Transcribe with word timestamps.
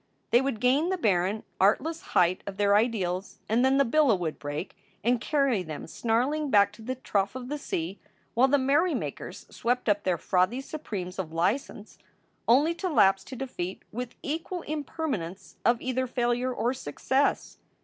They 0.31 0.41
would 0.41 0.59
gain 0.59 0.89
the 0.89 0.97
barren, 0.97 1.43
artless 1.59 2.01
height 2.17 2.41
of 2.47 2.57
their 2.57 2.75
ideals, 2.75 3.37
and 3.47 3.63
then 3.63 3.77
the 3.77 3.85
billow 3.85 4.15
would 4.15 4.39
break 4.39 4.75
and 5.03 5.21
carry 5.21 5.61
them 5.61 5.85
snarling 5.85 6.49
back 6.49 6.73
to 6.73 6.81
the 6.81 6.95
trough 6.95 7.35
of 7.35 7.49
the 7.49 7.59
sea 7.59 7.99
while 8.33 8.47
the 8.47 8.57
merrymakers 8.57 9.45
swept 9.55 9.87
up 9.87 9.99
to 9.99 10.03
their 10.05 10.17
frothy 10.17 10.59
supremes 10.61 11.19
of 11.19 11.31
license, 11.31 11.99
only 12.47 12.73
to 12.73 12.89
lapse 12.89 13.23
to 13.25 13.35
defeat 13.35 13.83
with 13.91 14.15
equal 14.23 14.63
impermanence 14.63 15.57
of 15.63 15.79
either 15.79 16.07
failure 16.07 16.51
or 16.51 16.73
success. 16.73 17.59